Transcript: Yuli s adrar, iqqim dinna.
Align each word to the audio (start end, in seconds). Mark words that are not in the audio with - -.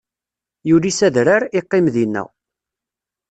Yuli 0.69 0.91
s 0.97 0.99
adrar, 1.07 1.43
iqqim 1.59 1.85
dinna. 1.95 2.23